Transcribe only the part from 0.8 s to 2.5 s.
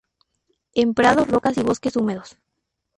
prados rocas y bosques húmedos.